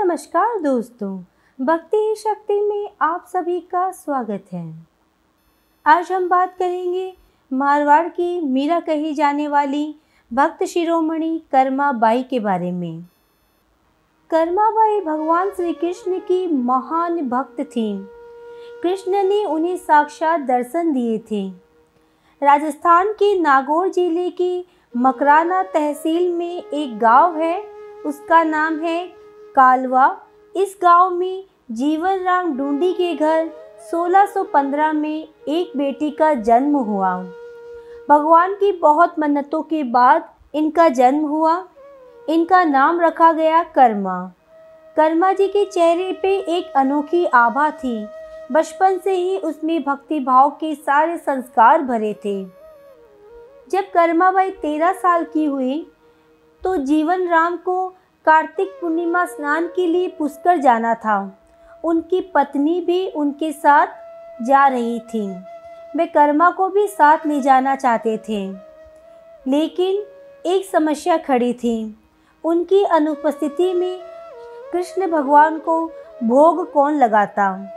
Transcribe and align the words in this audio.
नमस्कार 0.00 0.58
दोस्तों, 0.60 1.16
भक्ति 1.58 1.96
ही 1.96 2.14
शक्ति 2.14 2.60
में 2.60 2.90
आप 3.02 3.24
सभी 3.28 3.58
का 3.60 3.90
स्वागत 3.90 4.44
है। 4.52 4.86
आज 5.86 6.12
हम 6.12 6.28
बात 6.28 6.54
करेंगे 6.58 7.12
मारवाड़ 7.50 8.08
की 8.08 8.40
मीरा 8.40 8.78
कही 8.80 9.12
जाने 9.14 9.48
वाली 9.48 9.94
भक्त 10.30 10.64
शिरोमणि 10.64 11.42
कर्मा 11.52 11.90
बाई 11.92 12.22
के 12.22 12.40
बारे 12.40 12.72
में। 12.72 13.02
कर्मा 14.30 14.70
बाई 14.70 15.00
भगवान 15.00 15.50
श्री 15.50 15.72
कृष्ण 15.72 16.20
की 16.20 16.46
महान 16.46 17.20
भक्त 17.28 17.60
थी। 17.60 17.86
कृष्ण 18.82 19.22
ने 19.24 19.44
उन्हें 19.44 19.76
साक्षात 19.76 20.40
दर्शन 20.40 20.92
दिए 20.92 21.18
थे। 21.30 21.48
राजस्थान 22.42 23.12
के 23.12 23.38
नागौर 23.40 23.88
ज़िले 23.88 24.28
की 24.30 24.64
मकराना 24.94 25.62
तहसील 25.62 26.32
में 26.32 26.62
एक 26.62 26.98
गाँव 26.98 27.38
है, 27.38 27.62
उसका 28.06 28.42
नाम 28.44 28.80
है 28.80 29.19
कालवा, 29.54 30.20
इस 30.56 30.78
गाँव 30.82 31.10
में 31.10 31.44
जीवन 31.70 32.22
राम 32.24 32.56
डूंडी 32.56 32.92
के 32.92 33.14
घर 33.14 33.50
1615 33.90 34.92
में 34.92 35.28
एक 35.48 35.72
बेटी 35.76 36.10
का 36.10 36.34
जन्म 36.34 36.76
हुआ। 36.76 37.22
भगवान 38.08 38.54
की 38.54 38.72
बहुत 38.72 39.18
मन्नतों 39.18 39.62
के 39.62 39.82
बाद 39.84 40.28
इनका 40.54 40.88
जन्म 40.88 41.26
हुआ। 41.26 41.64
इनका 42.28 42.64
नाम 42.64 43.00
रखा 43.00 43.32
गया 43.32 43.62
कर्मा। 43.62 44.32
कर्मा 44.96 45.32
जी 45.32 45.48
के 45.48 45.64
चेहरे 45.64 46.12
पे 46.22 46.38
एक 46.38 46.72
अनोखी 46.76 47.24
आभा 47.24 47.70
थी। 47.70 48.06
बचपन 48.52 48.98
से 48.98 49.12
ही 49.12 49.38
उसमें 49.38 49.82
भक्ति 49.82 50.20
भाव 50.20 50.50
के 50.50 50.74
सारे 50.74 51.16
संस्कार 51.18 51.82
भरे 51.82 52.14
थे। 52.14 52.44
जब 53.70 53.90
कर्मा 53.94 54.30
बाई 54.32 54.50
तेरह 54.50 54.92
साल 54.92 55.24
की 55.24 55.44
हुई 55.44 55.86
तो 56.62 56.76
जीवन 56.76 57.28
राम 57.28 57.56
को 57.56 57.94
कार्तिक 58.24 58.68
पूर्णिमा 58.68 59.24
स्नान 59.24 59.66
के 59.66 59.86
लिए 59.86 60.08
पुष्कर 60.08 60.56
जाना 60.56 60.94
था। 60.94 61.38
उनकी 61.84 62.20
पत्नी 62.20 62.80
भी 62.80 63.08
उनके 63.08 63.52
साथ 63.52 63.86
जा 64.42 64.66
रही 64.66 65.00
थी। 65.00 65.30
वे 65.96 66.06
कर्मा 66.06 66.50
को 66.50 66.68
भी 66.68 66.86
साथ 66.86 67.18
ले 67.26 67.40
जाना 67.40 67.76
चाहते 67.76 68.18
थे। 68.18 68.50
लेकिन 69.50 70.02
एक 70.46 70.66
समस्या 70.72 71.16
खड़ी 71.16 71.52
थी। 71.54 71.98
उनकी 72.44 72.84
अनुपस्थिति 72.84 73.74
में 73.74 74.00
कृष्ण 74.72 75.10
भगवान 75.10 75.58
को 75.58 75.86
भोग 76.24 76.72
कौन 76.72 76.94
लगाता? 76.94 77.72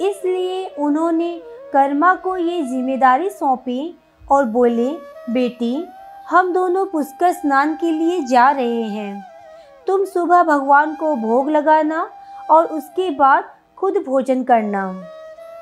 इसलिए 0.00 0.68
उन्होंने 0.78 1.42
कर्मा 1.72 2.14
को 2.14 2.36
ये 2.36 2.62
ज़िम्मेदारी 2.62 3.30
सौंपी 3.30 3.98
और 4.30 4.44
बोले, 4.44 4.90
बेटी, 5.30 5.86
हम 6.28 6.52
दोनों 6.52 6.86
पुष्कर 6.86 7.32
स्नान 7.32 7.74
के 7.76 7.90
लिए 7.90 8.20
जा 8.20 8.50
रहे 8.50 8.82
हैं। 8.82 9.35
तुम 9.86 10.04
सुबह 10.04 10.42
भगवान 10.42 10.94
को 10.94 11.14
भोग 11.16 11.50
लगाना 11.50 12.08
और 12.50 12.66
उसके 12.66 13.10
बाद 13.10 13.44
खुद 13.78 13.96
भोजन 14.06 14.42
करना। 14.44 14.90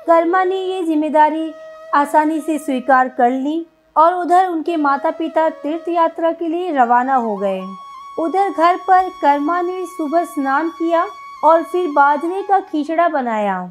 कर्मा 0.07 0.43
ने 0.43 0.61
ये 0.61 0.83
ज़िम्मेदारी 0.83 1.51
आसानी 1.95 2.39
से 2.39 2.57
स्वीकार 2.57 3.09
कर 3.09 3.31
ली 3.31 3.65
और 3.95 4.13
उधर 4.13 4.47
उनके 4.47 4.77
माता 4.77 5.11
पिता 5.11 5.49
तीर्थ 5.55 5.89
यात्रा 5.89 6.31
के 6.31 6.47
लिए 6.47 6.71
रवाना 6.71 7.15
हो 7.15 7.35
गए। 7.37 7.61
उधर 8.19 8.49
घर 8.49 8.77
पर 8.87 9.09
कर्मा 9.21 9.61
ने 9.61 9.85
सुबह 9.87 10.23
स्नान 10.25 10.69
किया 10.69 11.05
और 11.43 11.63
फिर 11.63 11.87
बाजरे 11.91 12.41
का 12.41 12.59
खिचड़ा 12.61 13.07
बनाया। 13.07 13.61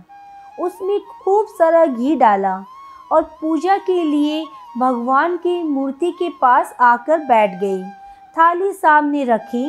उसमें 0.61 0.99
खूब 1.23 1.47
सारा 1.49 1.85
घी 1.87 2.15
डाला 2.17 2.57
और 3.11 3.23
पूजा 3.41 3.77
के 3.79 4.03
लिए 4.03 4.45
भगवान 4.79 5.37
की 5.37 5.63
मूर्ति 5.63 6.11
के 6.11 6.29
पास 6.41 6.75
आकर 6.83 7.19
बैठ 7.19 7.59
गई। 7.61 7.83
थाली 8.37 8.73
सामने 8.73 9.25
रखी 9.25 9.67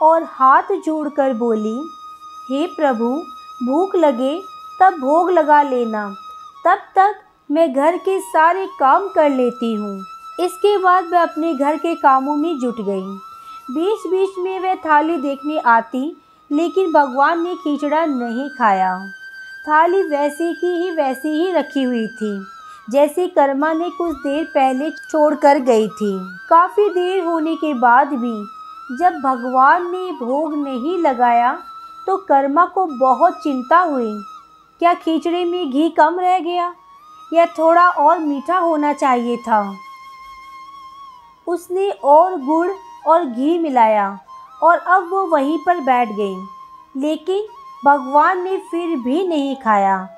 और 0.00 0.24
हाथ 0.30 0.72
जोड़कर 0.76 1.32
बोली, 1.34 1.76
हे 2.50 2.66
प्रभु, 2.66 3.08
भूख 3.60 3.94
लगे 3.96 4.34
तब 4.80 4.98
भोग 5.00 5.30
लगा 5.30 5.62
लेना। 5.62 6.08
तब 6.64 6.78
तक 6.96 7.14
मैं 7.50 7.72
घर 7.72 7.96
के 7.98 8.18
सारे 8.22 8.66
काम 8.80 9.08
कर 9.08 9.30
लेती 9.30 9.74
हूँ। 9.74 9.96
इसके 10.40 10.76
बाद 10.78 11.04
वह 11.04 11.22
अपने 11.22 11.54
घर 11.54 11.76
के 11.76 11.94
कामों 11.94 12.36
में 12.36 12.58
जुट 12.58 12.80
गई। 12.80 13.18
बीच 13.70 14.06
बीच 14.06 14.38
में 14.38 14.58
वह 14.60 14.74
थाली 14.76 15.16
देखने 15.16 15.58
आती, 15.66 16.00
लेकिन 16.50 16.92
भगवान 16.92 17.42
ने 17.42 17.54
खिचड़ा 17.54 18.04
नहीं 18.06 18.48
खाया। 18.50 18.98
थाली 19.64 20.02
वैसे 20.02 20.52
की 20.54 20.74
ही 20.74 20.90
वैसी 20.90 21.28
ही 21.30 21.50
रखी 21.52 21.82
हुई 21.82 22.06
थी, 22.08 22.46
जैसे 22.88 23.26
कर्मा 23.28 23.72
ने 23.72 23.88
कुछ 23.90 24.16
देर 24.16 24.44
पहले 24.44 24.90
छोड़ 24.90 25.34
कर 25.34 25.58
गई 25.60 25.88
थी। 25.90 26.12
काफ़ी 26.48 26.88
देर 26.90 27.24
होने 27.24 27.54
के 27.56 27.72
बाद 27.74 28.12
भी 28.14 28.34
जब 28.92 29.12
भगवान 29.12 29.90
ने 29.90 30.12
भोग 30.12 30.54
नहीं 30.54 30.98
लगाया 30.98 31.58
तो 32.06 32.16
कर्मा 32.16 32.64
को 32.64 32.86
बहुत 32.86 33.32
चिंता 33.32 33.78
हुई। 33.78 34.22
क्या 34.78 34.94
खिचड़ी 34.94 35.44
में 35.44 35.70
घी 35.70 35.88
कम 35.90 36.20
रह 36.20 36.38
गया 36.38 36.74
या 37.32 37.46
थोड़ा 37.46 37.88
और 37.88 38.18
मीठा 38.18 38.58
होना 38.58 38.92
चाहिए 38.92 39.36
था? 39.36 39.74
उसने 41.46 41.90
और 41.90 42.40
गुड़ 42.40 42.70
और 43.06 43.24
घी 43.24 43.58
मिलाया 43.58 44.18
और 44.62 44.78
अब 44.78 45.08
वो 45.10 45.26
वहीं 45.26 45.58
पर 45.58 45.80
बैठ 45.80 46.08
गई। 46.08 46.36
लेकिन 46.96 47.44
भगवान 47.84 48.42
ने 48.42 48.56
फिर 48.56 48.98
भी 48.98 49.28
नहीं 49.28 49.56
खाया। 49.56 50.08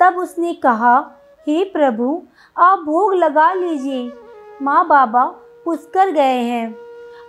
तब 0.00 0.14
उसने 0.16 0.54
कहा, 0.54 1.10
हे 1.46 1.64
प्रभु, 1.64 2.22
आप 2.58 2.78
भोग 2.78 3.14
लगा 3.14 3.52
लीजिए। 3.52 4.12
माँ 4.62 4.86
बाबा 4.86 5.24
पुष्कर 5.64 6.10
गए 6.10 6.42
हैं। 6.42 6.83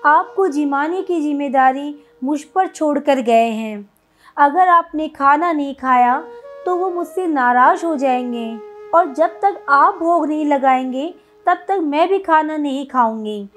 आपको 0.06 0.48
जिमाने 0.48 1.02
की 1.02 1.20
ज़िम्मेदारी 1.22 1.96
मुझ 2.24 2.44
पर 2.46 2.68
छोड़कर 2.68 3.22
गए 3.22 3.50
हैं। 3.50 3.90
अगर 4.38 4.68
आपने 4.68 5.08
खाना 5.08 5.52
नहीं 5.52 5.74
खाया 5.76 6.18
तो 6.66 6.76
वो 6.76 6.90
मुझसे 6.90 7.26
नाराज़ 7.28 7.86
हो 7.86 7.96
जाएँगे 7.96 8.58
और 8.96 9.14
जब 9.14 9.40
तक 9.42 9.66
आप 9.70 9.96
भोग 9.96 10.28
नहीं 10.28 10.46
लगाएँगे, 10.46 11.14
तब 11.46 11.66
तक 11.68 11.80
मैं 11.84 12.08
भी 12.10 12.20
खाना 12.20 12.58
नहीं 12.58 12.86
खाऊँगी। 12.88 13.50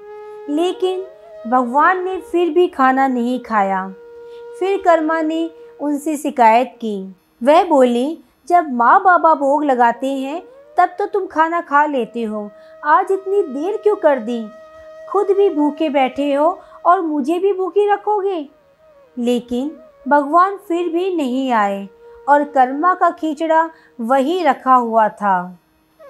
लेकिन 0.49 1.05
भगवान 1.47 2.03
ने 2.03 2.17
फिर 2.21 2.49
भी 2.49 2.67
खाना 2.67 3.07
नहीं 3.07 3.39
खाया। 3.39 3.87
फिर 4.59 4.81
कर्मा 4.81 5.21
ने 5.21 5.49
उनसे 5.79 6.17
शिकायत 6.17 6.75
की। 6.75 7.15
वह 7.43 7.63
बोली, 7.63 8.17
जब 8.47 8.73
माँ 8.73 9.01
बाबा 9.03 9.33
भोग 9.35 9.63
लगाते 9.63 10.07
हैं, 10.07 10.41
तब 10.77 10.95
तो 10.99 11.05
तुम 11.05 11.25
खाना 11.25 11.61
खा 11.61 11.85
लेते 11.85 12.23
हो। 12.23 12.49
आज 12.85 13.11
इतनी 13.11 13.41
देर 13.43 13.77
क्यों 13.77 13.95
कर 13.95 14.19
दी? 14.19 14.45
खुद 15.09 15.27
भी 15.27 15.49
भूखे 15.49 15.89
बैठे 15.89 16.33
हो 16.33 16.59
और 16.85 17.01
मुझे 17.01 17.39
भी 17.39 17.53
भूखी 17.53 17.91
रखोगे? 17.91 18.49
लेकिन 19.17 19.79
भगवान 20.07 20.57
फिर 20.57 20.89
भी 20.89 21.15
नहीं 21.15 21.51
आए 21.51 21.89
और 22.29 22.43
कर्मा 22.43 22.93
का 22.93 23.09
खींचड़ा 23.09 23.69
वही 24.01 24.43
रखा 24.43 24.73
हुआ 24.73 25.09
था। 25.09 25.59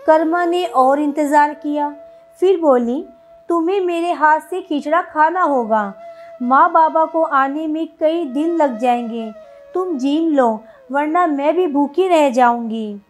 कर्मा 0.06 0.46
ने 0.46 0.66
और 0.66 1.00
इंतज़ार 1.00 1.54
किया। 1.54 1.96
फिर 2.40 2.60
बोली, 2.60 3.06
तुम्हें 3.50 3.82
मेरे 3.82 4.12
हाथ 4.12 4.40
से 4.40 4.62
खिचड़ा 4.62 5.02
खाना 5.02 5.42
होगा। 5.42 5.94
माँ 6.42 6.72
बाबा 6.72 7.06
को 7.06 7.24
आने 7.24 7.68
में 7.68 7.88
कई 8.00 8.26
दिन 8.26 8.56
लग 8.56 8.78
जाएँगे। 8.78 9.32
तुम 9.74 9.98
जीम 9.98 10.32
लो, 10.32 10.64
वरना 10.92 11.28
मैं 11.28 11.56
भी 11.56 11.68
भूखी 11.68 12.08
रह 12.08 12.30
जाऊँगी। 12.30 13.02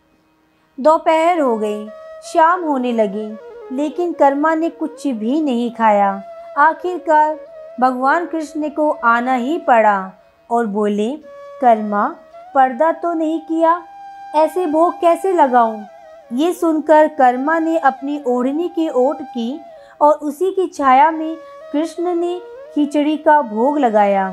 दोपहर 0.79 1.39
हो 1.39 1.57
गई। 1.57 1.89
शाम 2.23 2.63
होने 2.63 2.91
लगी। 2.91 3.48
लेकिन 3.71 4.13
कर्मा 4.13 4.53
ने 4.55 4.69
कुछ 4.69 5.07
भी 5.07 5.41
नहीं 5.41 5.71
खाया। 5.71 6.11
आखिरकार 6.57 7.37
भगवान 7.79 8.25
कृष्ण 8.25 8.69
को 8.69 8.89
आना 8.89 9.33
ही 9.33 9.57
पड़ा 9.57 10.11
और 10.49 10.65
बोले, 10.67 11.09
कर्मा, 11.61 12.07
पर्दा 12.55 12.91
तो 12.91 13.13
नहीं 13.13 13.39
किया, 13.39 13.81
ऐसे 14.35 14.65
भोग 14.65 14.93
कैसे 15.01 15.31
लगाऊँ? 15.33 15.83
ये 16.33 16.53
सुनकर 16.53 17.07
कर्मा 17.07 17.57
ने 17.59 17.77
अपनी 17.77 18.21
ओढ़नी 18.27 18.67
की 18.69 18.89
ओट 18.89 19.21
की 19.23 19.59
और 20.01 20.13
उसी 20.13 20.51
की 20.51 20.67
छाया 20.67 21.09
में 21.11 21.35
कृष्ण 21.73 22.15
ने 22.15 22.39
खिचड़ी 22.75 23.15
का 23.17 23.41
भोग 23.41 23.79
लगाया। 23.79 24.29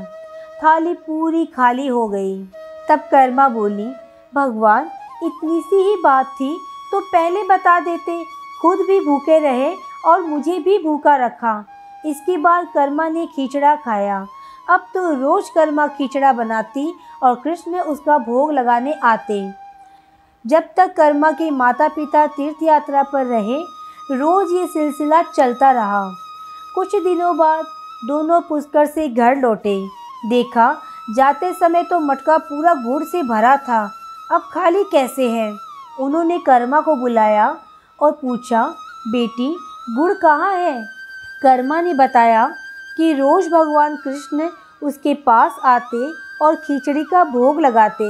थाली 0.63 0.93
पूरी 0.97 1.45
खाली 1.47 1.87
हो 1.87 2.07
गई। 2.09 2.45
तब 2.89 3.09
कर्मा 3.11 3.49
बोली, 3.49 3.89
भगवान, 4.35 4.91
इतनी 5.23 5.61
सी 5.61 5.83
ही 5.83 5.97
बात 6.03 6.27
थी 6.41 6.57
तो 6.93 7.01
पहले 7.03 7.43
बता 7.43 7.79
देते 7.81 8.23
खुद 8.67 8.79
भी 8.79 9.01
भूखे 9.01 9.39
रहे 9.39 9.75
और 10.05 10.21
मुझे 10.21 10.59
भी 10.59 10.79
भूखा 10.79 11.17
रखा। 11.17 11.65
इसके 12.07 12.37
बाद 12.37 12.67
कर्मा 12.75 13.09
ने 13.09 13.27
खिचड़ा 13.27 13.77
खाया। 13.77 14.27
अब 14.71 14.87
तो 14.95 15.13
रोज 15.13 15.49
कर्मा 15.49 15.87
खिचड़ा 15.87 16.33
बनाती 16.33 16.95
और 17.23 17.35
कृष्ण 17.35 17.81
उसका 17.81 18.19
भोग 18.19 18.53
लगाने 18.53 18.93
आते। 18.93 19.51
जब 20.47 20.63
तक 20.77 20.95
कर्मा 20.97 21.31
के 21.31 21.51
माता 21.51 21.89
पिता 21.89 22.27
तीर्थ 22.27 22.57
यात्रा 22.63 23.03
पर 23.03 23.27
रहे, 23.27 23.59
रोज 24.17 24.53
ये 24.53 24.67
सिलसिला 24.67 25.23
चलता 25.23 25.71
रहा। 25.71 26.11
कुछ 26.75 26.97
दिनों 26.97 27.37
बाद 27.37 27.65
दोनों 28.05 28.41
पुष्कर 28.41 28.87
से 28.87 29.09
घर 29.09 29.37
लौटे। 29.37 29.89
देखा, 30.27 30.77
जाते 31.17 31.53
समय 31.53 31.83
तो 31.83 32.01
मटका 32.01 32.39
पूरा 32.39 32.75
गुड़ 32.75 33.03
से 33.05 33.23
भरा 33.23 33.57
था। 33.57 33.91
अब 34.33 34.41
खाली 34.53 34.85
कैसे 34.85 35.31
है? 35.31 35.57
उन्होंने 36.01 36.39
कर्मा 36.39 36.81
को 36.81 36.97
बुलाया 36.97 37.57
और 37.99 38.13
पूछा, 38.13 38.63
बेटी, 39.09 39.49
गुड़ 39.91 40.13
कहाँ 40.13 40.55
है? 40.55 40.83
कर्मा 41.43 41.81
ने 41.81 41.95
बताया 41.95 42.47
कि 42.99 43.13
रोज़ 43.13 43.49
भगवान 43.51 43.97
कृष्ण 43.97 44.49
उसके 44.83 45.15
पास 45.27 45.59
आते 45.65 46.07
और 46.43 46.55
खिचड़ी 46.57 47.05
का 47.05 47.25
भोग 47.25 47.61
लगाते। 47.61 48.05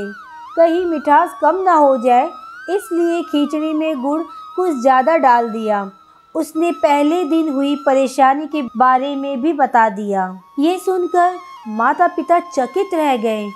कहीं 0.57 0.85
मिठास 0.87 1.37
कम 1.43 1.63
ना 1.63 1.73
हो 1.73 1.97
जाए, 1.97 2.27
इसलिए 2.71 3.23
खिचड़ी 3.23 3.73
में 3.73 4.03
गुड़ 4.03 4.23
कुछ 4.57 4.75
ज़्यादा 4.75 5.17
डाल 5.17 5.49
दिया। 5.51 5.91
उसने 6.35 6.71
पहले 6.73 7.23
दिन 7.25 7.49
हुई 7.49 7.75
परेशानी 7.77 8.47
के 8.47 8.63
बारे 8.77 9.15
में 9.17 9.41
भी 9.43 9.53
बता 9.53 9.89
दिया। 9.89 10.29
ये 10.59 10.79
सुनकर 10.79 11.37
माता 11.69 12.07
पिता 12.07 12.39
चकित 12.49 12.95
रह 12.95 13.17
गए। 13.17 13.47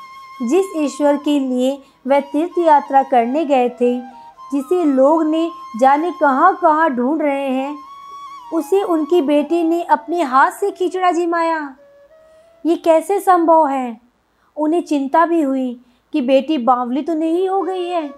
जिस 0.42 0.66
ईश्वर 0.76 1.16
के 1.16 1.38
लिए 1.38 1.72
वह 2.06 2.20
तीर्थ 2.22 2.58
यात्रा 2.58 3.02
करने 3.02 3.44
गए 3.44 3.68
थे 3.80 3.94
जिसे 4.52 4.84
लोग 4.84 5.24
ने 5.24 5.48
जाने 5.80 6.10
कहाँ 6.10 6.52
कहाँ 6.62 6.90
ढूंढ 6.90 7.22
रहे 7.22 7.48
हैं, 7.48 7.76
उसे 8.54 8.82
उनकी 8.82 9.20
बेटी 9.22 9.62
ने 9.64 9.82
अपने 9.82 10.22
हाथ 10.22 10.50
से 10.50 10.70
खिचड़ा 10.70 11.10
जिमाया। 11.10 11.58
ये 12.64 12.76
कैसे 12.76 13.20
संभव 13.20 13.66
है? 13.66 14.00
उन्हें 14.56 14.82
चिंता 14.82 15.26
भी 15.26 15.42
हुई 15.42 15.80
कि 16.12 16.20
बेटी 16.20 16.58
बावली 16.58 17.02
तो 17.02 17.14
नहीं 17.14 17.48
हो 17.48 17.60
गई 17.62 17.84
है। 17.84 18.10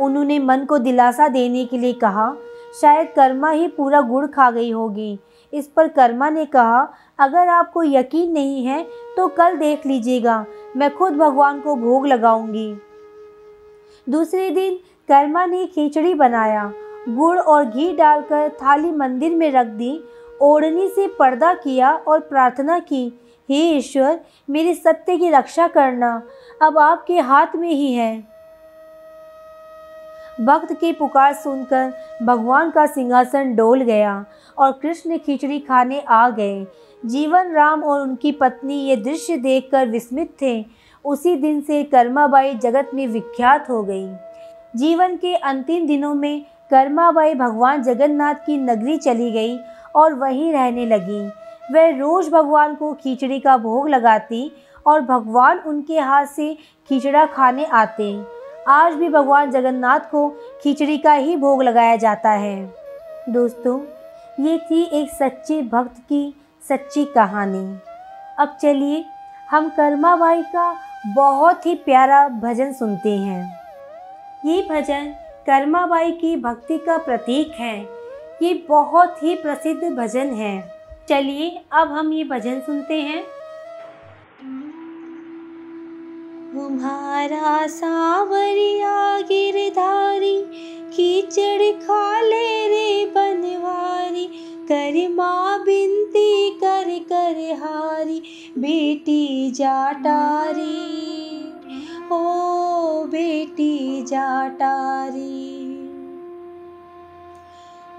उन्होंने 0.00 0.38
मन 0.38 0.64
को 0.64 0.78
दिलासा 0.78 1.28
देने 1.28 1.64
के 1.64 1.78
लिए 1.78 1.92
कहा, 1.92 2.34
शायद 2.80 3.12
कर्मा 3.16 3.50
ही 3.50 3.68
पूरा 3.68 4.00
गुड़ 4.00 4.26
खा 4.26 4.50
गई 4.50 4.70
होगी। 4.70 5.18
इस 5.52 5.66
पर 5.66 5.88
कर्मा 5.88 6.28
ने 6.30 6.44
कहा, 6.46 6.88
अगर 7.18 7.48
आपको 7.48 7.82
यकीन 7.82 8.32
नहीं 8.32 8.64
है 8.64 8.82
तो 9.16 9.28
कल 9.28 9.56
देख 9.56 9.86
लीजिएगा। 9.86 10.44
मैं 10.76 10.94
खुद 10.94 11.12
भगवान 11.12 11.60
को 11.60 11.76
भोग 11.76 12.06
लगाऊँगी। 12.06 12.74
दूसरे 14.06 14.50
दिन 14.50 14.78
कर्मा 15.08 15.46
ने 15.46 15.66
खिचड़ी 15.66 16.14
बनाया, 16.14 16.72
गुड़ 17.08 17.38
और 17.38 17.64
घी 17.64 17.92
डालकर 17.96 18.48
थाली 18.48 18.90
मंदिर 18.90 19.34
में 19.34 19.50
रख 19.52 19.66
दी, 19.66 20.00
ओढ़नी 20.42 20.88
से 20.88 21.06
पर्दा 21.08 21.52
किया 21.54 21.92
और 21.92 22.20
प्रार्थना 22.20 22.78
की, 22.78 23.06
हे 23.48 23.60
ईश्वर, 23.76 24.18
मेरे 24.50 24.74
सत्य 24.74 25.16
की 25.16 25.30
रक्षा 25.30 25.68
करना, 25.68 26.22
अब 26.62 26.78
आपके 26.78 27.18
हाथ 27.18 27.56
में 27.56 27.68
ही 27.68 27.92
है 27.92 28.36
भक्त 30.40 30.72
की 30.72 30.92
पुकार 30.92 31.32
सुनकर 31.32 31.92
भगवान 32.22 32.70
का 32.70 32.86
सिंहासन 32.86 33.54
डोल 33.54 33.80
गया 33.80 34.24
और 34.58 34.72
कृष्ण 34.72 35.18
खिचड़ी 35.18 35.58
खाने 35.58 36.00
आ 36.00 36.28
गए। 36.30 36.66
जीवन 37.02 37.52
राम 37.52 37.84
और 37.84 38.00
उनकी 38.00 38.32
पत्नी 38.32 38.74
ये 38.74 38.96
दृश्य 38.96 39.36
देखकर 39.36 39.88
विस्मित 39.88 40.34
थे। 40.42 40.64
उसी 41.04 41.36
दिन 41.36 41.60
से 41.60 41.82
कर्माबाई 41.84 42.54
जगत 42.54 42.90
में 42.94 43.06
विख्यात 43.06 43.70
हो 43.70 43.82
गई। 43.82 44.06
जीवन 44.76 45.16
के 45.16 45.34
अंतिम 45.34 45.86
दिनों 45.86 46.14
में 46.14 46.42
कर्माबाई 46.70 47.34
भगवान 47.34 47.82
जगन्नाथ 47.82 48.34
की 48.34 48.56
नगरी 48.58 48.96
चली 48.96 49.30
गई 49.30 49.58
और 49.94 50.14
वहीं 50.14 50.52
रहने 50.52 50.86
लगी। 50.86 51.26
वह 51.74 51.98
रोज़ 51.98 52.30
भगवान 52.30 52.74
को 52.74 52.92
खिचड़ी 52.92 53.40
का 53.40 53.56
भोग 53.56 53.88
लगाती 53.88 54.52
और 54.86 55.00
भगवान 55.00 55.58
उनके 55.58 55.98
हाथ 55.98 56.26
से 56.26 56.58
खिचड़ा 56.88 57.26
खाने 57.26 57.64
आते। 57.64 58.24
आज 58.68 58.94
भी 58.94 59.08
भगवान 59.08 59.50
जगन्नाथ 59.50 60.00
को 60.00 60.28
खिचड़ी 60.62 60.98
का 60.98 61.12
ही 61.12 61.36
भोग 61.36 61.62
लगाया 61.62 61.96
जाता 61.96 62.30
है। 62.30 62.74
दोस्तों, 63.28 63.80
ये 64.40 64.58
थी 64.58 64.82
एक 64.82 65.10
सच्चे 65.10 65.62
भक्त 65.62 65.96
की 65.98 66.34
सच्ची 66.68 67.04
कहानी। 67.04 67.78
अब 68.38 68.56
चलिए, 68.62 69.04
हम 69.50 69.68
कर्माबाई 69.68 70.42
का 70.42 70.76
बहुत 71.06 71.66
ही 71.66 71.74
प्यारा 71.74 72.28
भजन 72.28 72.72
सुनते 72.72 73.16
हैं। 73.16 73.65
ये 74.46 74.66
भजन 74.70 75.14
कर्माबाई 75.46 76.10
की 76.10 76.36
भक्ति 76.36 76.78
का 76.78 76.98
प्रतीक 76.98 77.50
है। 77.50 77.88
ये 78.42 78.66
बहुत 78.68 79.22
ही 79.22 79.34
प्रसिद्ध 79.34 79.84
भजन 79.84 80.26
है। 80.26 80.72
चलिए, 81.08 81.60
अब 81.72 81.88
हम 81.88 82.12
ये 82.12 82.24
भजन 82.24 82.60
सुनते 82.60 82.94
हैं। 82.94 83.22
तुम्हारा 86.52 87.66
सावरिया 87.66 89.20
गिरधारी, 89.20 90.42
कीचड़ 90.96 91.86
खा 91.86 92.20
ले 92.20 92.68
रे 92.68 93.06
बनवारी 93.06 94.24
कर 94.72 95.14
माँ 95.14 95.64
बिनती 95.64 96.50
कर 96.50 96.98
कर 96.98 97.56
हारी, 97.62 98.22
बेटी 98.58 99.50
जाटारी। 99.50 100.86
ओ 102.12 102.65
बेटी 103.06 104.02
जाटारी। 104.08 105.34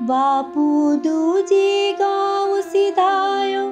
बापू 0.07 0.95
दूजे 1.03 1.93
गाँव 1.99 2.61
सिधायो 2.61 3.65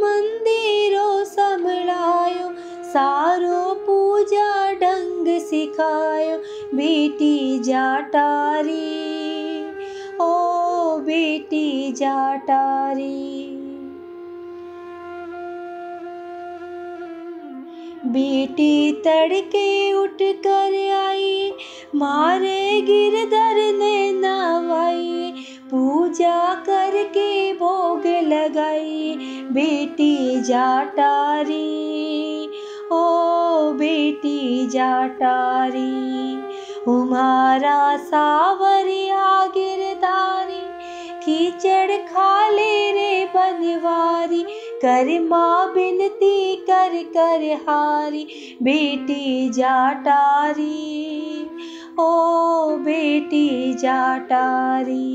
मंदिरो 0.00 1.24
संभलायो 1.24 2.48
सारो 2.84 3.74
पूजा 3.86 4.72
ढंग 4.80 5.26
सिखायो 5.40 6.36
बेटी 6.76 7.58
जाटारी 7.64 8.86
ओ 10.20 10.98
बेटी 11.06 11.92
जाटारी 11.92 13.57
बेटी 18.12 18.92
तड़के 19.04 19.92
उठ 19.92 20.22
कर 20.46 20.74
आई, 20.92 21.52
मारे 21.94 22.80
गिरधर 22.80 23.56
ने 23.78 24.12
नवाई 24.12 25.32
पूजा 25.70 26.54
करके 26.68 27.52
भोग 27.54 28.06
लगाई, 28.06 29.16
बेटी 29.52 30.40
जाटारी 30.40 31.66
ओ 32.92 33.72
बेटी 33.72 34.66
जाटारी 34.70 35.88
उमारा 36.88 37.96
सावरिया 37.96 39.46
गिरधारी 39.56 40.60
कीचड़ 41.24 41.96
खा 42.06 42.48
ले 42.48 42.92
रे 42.92 43.24
बनवारी 43.34 44.44
कर 44.82 45.08
माँ 45.20 45.72
बिनती 45.74 46.56
कर 46.70 47.02
कर 47.16 47.44
हारी, 47.68 48.24
बेटी 48.62 49.48
जाटारी 49.48 50.64
ओ 52.00 52.76
बेटी 52.84 53.74
जाटारी 53.74 55.06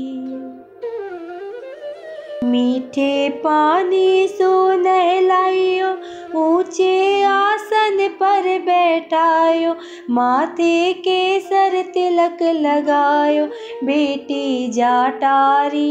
मीठे 2.44 3.28
पानी 3.44 4.26
सो 4.28 4.50
नहलाइयो 4.76 5.90
ऊँचे 6.38 7.22
आसन 7.22 8.06
पर 8.20 8.46
बैठायो, 8.66 9.74
माथे 10.10 10.92
के 10.92 11.40
सर 11.40 11.80
तिलक 11.94 12.42
लगायो, 12.42 13.46
बेटी 13.84 14.68
जाटारी 14.72 15.90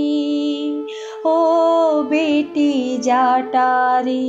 ओ 1.25 2.01
बेटी 2.03 2.97
जाटारी, 2.97 4.23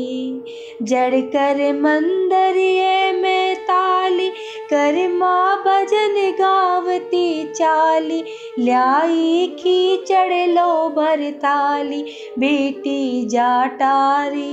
जड़ 0.83 1.21
कर 1.21 1.57
मंदरिए 1.73 3.13
में 3.13 3.57
ताली, 3.57 4.29
कर 4.71 5.09
माँ 5.09 5.57
भजन 5.57 6.15
गावती 6.41 7.53
चाली, 7.53 8.23
ल्याई 8.59 9.47
खींचड़ 9.59 10.49
लो 10.49 10.89
भर 10.89 11.31
ताली 11.31 12.03
बेटी 12.39 13.27
जाटारी। 13.29 14.53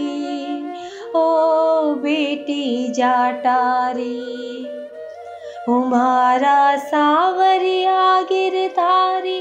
ओ 1.16 1.28
बेटी 1.96 2.94
जाटारी, 2.94 4.18
उमारा 5.70 6.78
सावरिया 6.78 8.22
गिरधारी 8.22 9.40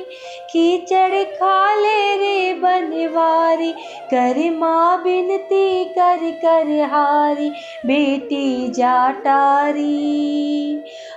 कीचड़ 0.52 1.22
खा 1.24 1.74
ले 1.74 2.16
रे 2.16 2.29
बनवारी 2.60 3.72
कर 4.10 4.38
माँ 4.58 5.02
बिनती 5.02 5.84
कर 5.98 6.30
कर 6.44 6.72
हारी 6.90 7.50
बेटी 7.86 8.68
जाटारी 8.70 9.86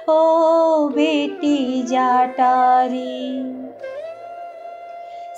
ओ 0.10 0.88
बेटी 0.90 1.84
जाटारी 1.84 3.62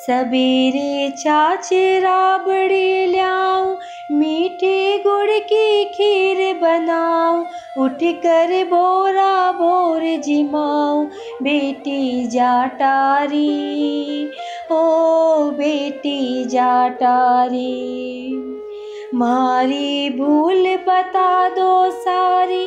सबेरे 0.05 1.09
चाचे 1.17 1.99
राबड़ी 1.99 3.05
लियाओ 3.05 3.77
मीठे 4.11 4.97
गुड़ 5.03 5.37
की 5.51 5.85
खीर 5.93 6.41
बनाओ 6.59 7.39
उठ 7.83 8.03
कर 8.25 8.53
भोरा 8.69 9.51
भोर 9.51 10.03
जिमाओ 10.25 11.03
बेटी 11.43 12.27
जाटारी 12.27 13.47
ओ 14.71 14.81
बेटी 15.51 16.43
जाटारी 16.49 17.73
मारी 19.15 20.09
भूल 20.09 20.65
बता 20.87 21.49
दो 21.49 21.91
सारी, 21.91 22.65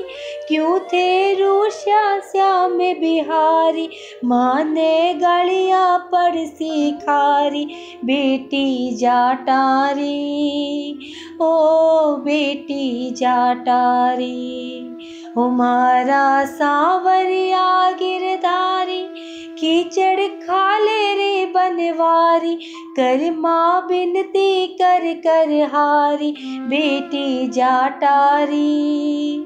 क्यों 0.49 0.79
थे 0.79 1.35
रूष्या 1.35 2.21
श्याम 2.21 2.79
बिहारी? 2.79 3.89
माँ 4.25 4.65
ने 4.65 5.15
गलियाँ 5.15 5.99
पर 5.99 6.47
सिखारी, 6.47 7.65
बेटी 8.05 8.97
जाटारी 8.97 10.17
ओ 11.41 11.53
बेटी 12.17 13.11
जाटारी 13.11 14.85
हमारा 15.39 16.45
सावरिया 16.45 17.91
गिरधारी 17.91 19.03
कीचड़ 19.59 20.27
खाले 20.47 21.15
रे 21.15 21.47
बनवारी, 21.47 22.55
कर 22.97 23.37
माँ 23.39 23.87
बिनती 23.87 24.67
कर 24.67 25.13
कर 25.27 25.51
हारी। 25.75 26.35
बेटी 26.45 27.49
जाटारी, 27.49 29.39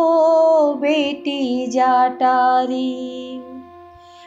ओ 0.00 0.74
बेटी 0.74 1.66
जाटारी। 1.66 3.16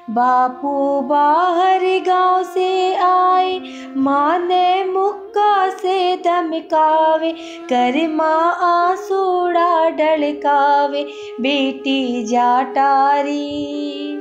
बापू 0.09 1.01
बाहर 1.01 1.79
गाँव 1.83 2.43
से 2.43 2.95
आए 2.95 3.59
माँ 3.97 4.39
ने 4.39 4.83
मुक्का 4.85 5.69
से 5.69 6.17
धमकावे, 6.17 7.31
कर 7.73 8.07
माँ 8.09 8.57
आंसूड़ा 8.61 9.89
ढलकावे, 9.89 11.03
बेटी 11.41 12.23
जाटारी, 12.23 14.17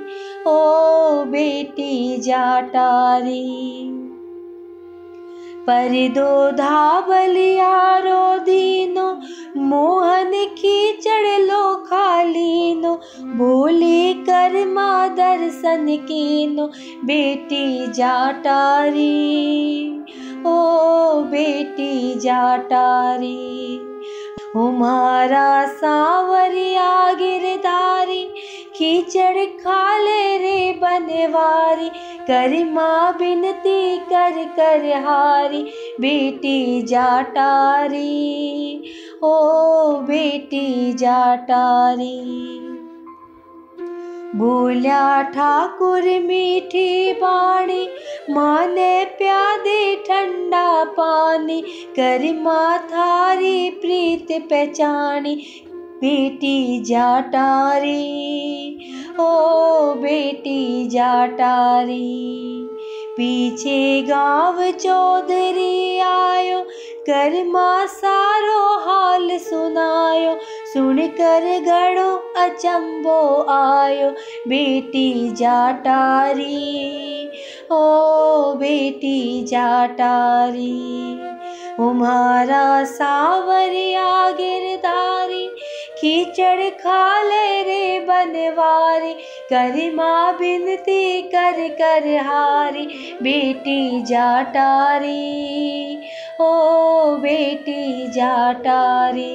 ओ 0.47 0.59
बेटी 1.25 2.17
जाटारी। 2.21 3.98
पर 5.69 5.93
दो 6.15 6.51
धावलिया 6.57 7.99
रो 7.99 8.23
दीनो, 8.45 9.09
मोहन 9.69 10.31
कीचड़ 10.59 11.39
लो 11.41 11.63
खालीनो 11.85 12.95
बोली 13.39 14.13
कर 14.29 14.65
माँ 14.67 15.09
दर्शन 15.17 15.87
कीनो, 16.07 16.67
बेटी 17.05 17.93
जाटारी 17.93 19.09
ओ 20.47 20.57
बेटी 21.31 22.19
जाटारी 22.21 23.37
हमारा 24.55 25.49
सावरिया 25.73 26.91
गिरधारी 27.15 28.23
कीचड़ 28.79 29.45
खाले 29.61 30.39
रे 30.39 30.73
बनवारी, 30.73 31.89
कर 32.27 32.65
माँ 32.65 33.13
बिनती 33.19 33.99
कर 33.99 34.45
कर 34.57 34.87
हारी, 35.07 35.63
बेटी 36.01 36.83
जाटारी 36.83 38.05
ओ 39.25 39.33
बेटी 40.01 40.93
जाटारी 40.93 42.17
बोल्या 44.37 45.23
ठाकुर 45.23 46.03
मीठी 46.21 47.13
बाणी 47.13 47.87
माँ 48.31 48.67
ने 48.67 49.05
प्यादे 49.19 49.95
ठंडा 50.09 50.85
पानी 50.85 51.61
कर 51.97 52.33
माँ 52.43 52.79
थारी 52.79 53.71
प्रीत 53.71 54.27
पहचानी 54.51 55.35
बेटी 56.03 56.81
जाटारी, 56.81 57.95
ओ 59.21 59.95
बेटी 59.95 60.89
जाटारी, 60.89 61.99
पीछे 63.17 64.03
गाँव 64.03 64.71
चौधरी 64.71 65.99
आयो, 65.99 66.61
कर 67.09 67.45
माँ 67.45 67.87
सारो 67.87 68.61
हाल 68.79 69.39
सुनायो 69.39 70.37
सुन 70.73 71.07
कर 71.21 71.47
गणो 71.67 72.17
अचंबो 72.37 73.21
आयो, 73.53 74.11
बेटी 74.49 75.31
जाटारी, 75.31 76.55
ओ 77.73 78.55
बेटी 78.55 79.45
जाटारी 79.45 80.75
उमारा 81.81 82.85
सावरिया 82.85 84.31
गिरधारी 84.31 85.47
कीचड़ 86.01 86.69
खाले 86.71 87.63
रे 87.63 88.01
बनवारी, 88.01 89.13
कर 89.53 89.95
माँ 89.95 90.39
बिनती, 90.39 91.23
कर 91.23 91.69
कर 91.69 92.09
हारी, 92.27 92.87
बेटी 93.23 94.03
जाटारी 94.03 95.17
ओ 96.41 96.51
बेटी 97.17 98.09
जाटारी 98.09 99.35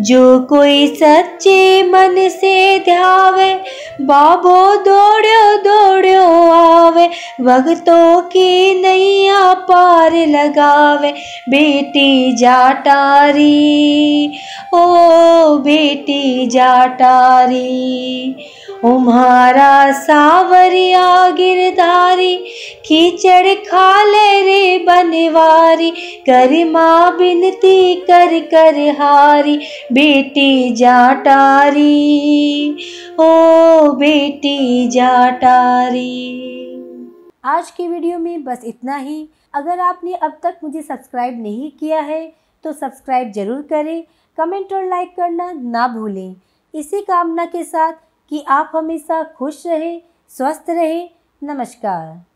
जो 0.00 0.38
कोई 0.38 0.86
सच्चे 0.86 1.82
मन 1.82 2.28
से 2.28 2.78
ध्यावे, 2.78 3.54
बाबो 4.00 4.84
दौड़ो 4.84 5.56
दौड़ो 5.56 6.50
आवे। 6.50 7.10
भगतों 7.40 8.20
की 8.20 8.80
नैया 8.82 9.54
पार 9.54 10.12
लगावे। 10.12 11.10
बेटी 11.48 12.36
जाटारी, 12.36 14.26
ओ 14.74 14.86
बेटी 15.56 16.46
जाटारी 16.46 18.36
उम्हारा 18.84 19.92
सावरिया 19.98 21.30
गिरधारी 21.30 22.34
कीचड़ 22.86 23.54
खाले 23.62 24.42
रे 24.42 24.78
बनवारी 24.78 25.90
कर 26.28 26.54
बिनती 27.18 27.94
कर 28.00 28.38
कर 28.46 28.78
हारी, 28.98 29.56
बेटी 29.92 30.74
जाटारी 30.76 31.90
ओ 33.20 33.92
बेटी 33.94 34.88
जाटारी 34.88 36.12
आज 37.44 37.70
की 37.70 37.88
वीडियो 37.88 38.18
में 38.18 38.44
बस 38.44 38.62
इतना 38.64 38.96
ही। 38.96 39.28
अगर 39.54 39.80
आपने 39.80 40.14
अब 40.14 40.38
तक 40.42 40.58
मुझे 40.64 40.82
सब्सक्राइब 40.82 41.40
नहीं 41.42 41.70
किया 41.70 42.00
है 42.00 42.26
तो 42.64 42.72
सब्सक्राइब 42.72 43.32
ज़रूर 43.32 43.60
करें, 43.70 44.02
कमेंट 44.38 44.72
और 44.72 44.84
लाइक 44.84 45.14
करना 45.16 45.50
ना 45.52 45.86
भूलें। 45.88 46.34
इसी 46.74 47.00
कामना 47.02 47.44
के 47.46 47.62
साथ 47.64 47.92
कि 48.30 48.44
आप 48.48 48.72
हमेशा 48.74 49.22
खुश 49.24 49.66
रहें 49.66 50.02
स्वस्थ 50.28 50.70
रहें। 50.70 51.10
नमस्कार। 51.42 52.35